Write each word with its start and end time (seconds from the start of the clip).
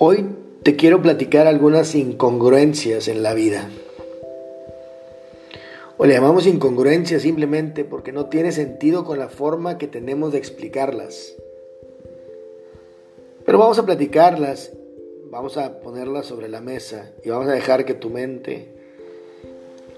Hoy 0.00 0.26
te 0.62 0.76
quiero 0.76 1.02
platicar 1.02 1.48
algunas 1.48 1.96
incongruencias 1.96 3.08
en 3.08 3.24
la 3.24 3.34
vida. 3.34 3.68
O 5.96 6.06
le 6.06 6.14
llamamos 6.14 6.46
incongruencias 6.46 7.22
simplemente 7.22 7.84
porque 7.84 8.12
no 8.12 8.26
tiene 8.26 8.52
sentido 8.52 9.04
con 9.04 9.18
la 9.18 9.28
forma 9.28 9.76
que 9.76 9.88
tenemos 9.88 10.30
de 10.30 10.38
explicarlas. 10.38 11.34
Pero 13.44 13.58
vamos 13.58 13.80
a 13.80 13.86
platicarlas, 13.86 14.72
vamos 15.30 15.56
a 15.56 15.80
ponerlas 15.80 16.26
sobre 16.26 16.48
la 16.48 16.60
mesa 16.60 17.12
y 17.24 17.30
vamos 17.30 17.48
a 17.48 17.52
dejar 17.52 17.84
que 17.84 17.94
tu 17.94 18.10
mente 18.10 18.68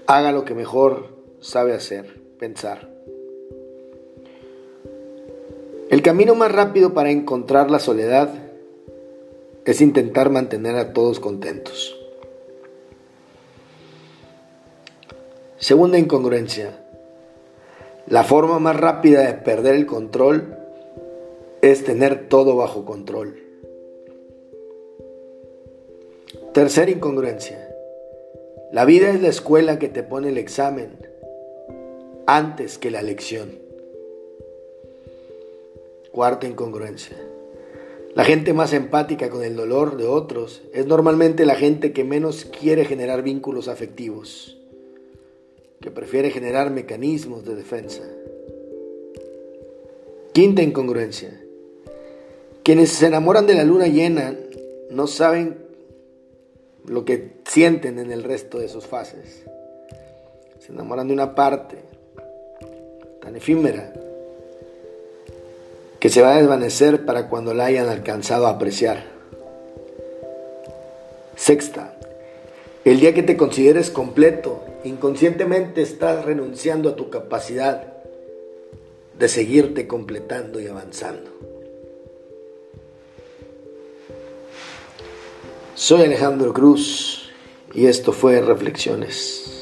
haga 0.07 0.31
lo 0.31 0.45
que 0.45 0.55
mejor 0.55 1.09
sabe 1.41 1.73
hacer, 1.73 2.21
pensar. 2.39 2.89
El 5.91 6.01
camino 6.01 6.35
más 6.35 6.49
rápido 6.49 6.93
para 6.93 7.11
encontrar 7.11 7.69
la 7.69 7.77
soledad 7.77 8.29
es 9.65 9.81
intentar 9.81 10.29
mantener 10.29 10.77
a 10.77 10.93
todos 10.93 11.19
contentos. 11.19 11.99
Segunda 15.57 15.99
incongruencia. 15.99 16.81
La 18.07 18.23
forma 18.23 18.57
más 18.57 18.77
rápida 18.77 19.23
de 19.23 19.33
perder 19.33 19.75
el 19.75 19.85
control 19.85 20.55
es 21.61 21.83
tener 21.83 22.29
todo 22.29 22.55
bajo 22.55 22.85
control. 22.85 23.43
Tercera 26.53 26.89
incongruencia. 26.89 27.67
La 28.71 28.85
vida 28.85 29.09
es 29.09 29.21
la 29.21 29.27
escuela 29.27 29.77
que 29.77 29.89
te 29.89 30.03
pone 30.03 30.29
el 30.29 30.37
examen 30.37 30.97
antes 32.27 32.77
que 32.77 32.91
la 32.91 33.01
lección. 33.01 33.70
Cuarta 36.11 36.45
incongruencia. 36.45 37.15
La 38.15 38.25
gente 38.25 38.51
más 38.51 38.73
empática 38.73 39.29
con 39.29 39.45
el 39.45 39.55
dolor 39.55 39.95
de 39.95 40.05
otros 40.05 40.61
es 40.73 40.85
normalmente 40.85 41.45
la 41.45 41.55
gente 41.55 41.93
que 41.93 42.03
menos 42.03 42.43
quiere 42.43 42.83
generar 42.83 43.23
vínculos 43.23 43.69
afectivos, 43.69 44.57
que 45.79 45.89
prefiere 45.89 46.29
generar 46.29 46.69
mecanismos 46.69 47.45
de 47.45 47.55
defensa. 47.55 48.03
Quinta 50.33 50.61
incongruencia. 50.61 51.41
Quienes 52.63 52.89
se 52.89 53.07
enamoran 53.07 53.47
de 53.47 53.53
la 53.53 53.63
luna 53.63 53.87
llena 53.87 54.35
no 54.89 55.07
saben 55.07 55.59
lo 56.85 57.05
que 57.05 57.37
sienten 57.45 57.99
en 57.99 58.11
el 58.11 58.23
resto 58.23 58.59
de 58.59 58.67
sus 58.67 58.85
fases. 58.85 59.45
Se 60.59 60.73
enamoran 60.73 61.07
de 61.07 61.13
una 61.13 61.33
parte 61.35 61.77
tan 63.21 63.37
efímera 63.37 63.93
que 66.01 66.09
se 66.09 66.23
va 66.23 66.33
a 66.33 66.37
desvanecer 66.37 67.05
para 67.05 67.29
cuando 67.29 67.53
la 67.53 67.65
hayan 67.65 67.87
alcanzado 67.87 68.47
a 68.47 68.49
apreciar. 68.49 69.03
Sexta, 71.35 71.95
el 72.83 72.99
día 72.99 73.13
que 73.13 73.21
te 73.21 73.37
consideres 73.37 73.91
completo, 73.91 74.65
inconscientemente 74.83 75.83
estás 75.83 76.25
renunciando 76.25 76.89
a 76.89 76.95
tu 76.95 77.11
capacidad 77.11 77.93
de 79.19 79.29
seguirte 79.29 79.85
completando 79.85 80.59
y 80.59 80.65
avanzando. 80.65 81.29
Soy 85.75 86.01
Alejandro 86.01 86.51
Cruz 86.51 87.29
y 87.75 87.85
esto 87.85 88.11
fue 88.11 88.41
Reflexiones. 88.41 89.60